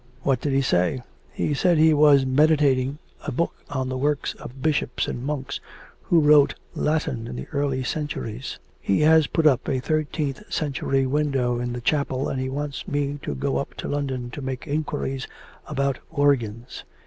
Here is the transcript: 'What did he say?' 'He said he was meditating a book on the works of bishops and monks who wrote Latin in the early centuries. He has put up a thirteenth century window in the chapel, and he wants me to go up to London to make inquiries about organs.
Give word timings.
'What 0.23 0.41
did 0.41 0.53
he 0.53 0.63
say?' 0.63 1.03
'He 1.31 1.53
said 1.53 1.77
he 1.77 1.93
was 1.93 2.25
meditating 2.25 2.97
a 3.27 3.31
book 3.31 3.53
on 3.69 3.87
the 3.89 3.99
works 3.99 4.33
of 4.33 4.59
bishops 4.59 5.07
and 5.07 5.23
monks 5.23 5.59
who 6.01 6.19
wrote 6.21 6.55
Latin 6.73 7.27
in 7.27 7.35
the 7.35 7.45
early 7.53 7.83
centuries. 7.83 8.57
He 8.79 9.01
has 9.01 9.27
put 9.27 9.45
up 9.45 9.69
a 9.69 9.79
thirteenth 9.79 10.51
century 10.51 11.05
window 11.05 11.59
in 11.59 11.71
the 11.73 11.81
chapel, 11.81 12.29
and 12.29 12.41
he 12.41 12.49
wants 12.49 12.87
me 12.87 13.19
to 13.21 13.35
go 13.35 13.57
up 13.57 13.75
to 13.75 13.87
London 13.87 14.31
to 14.31 14.41
make 14.41 14.65
inquiries 14.65 15.27
about 15.67 15.99
organs. 16.09 16.83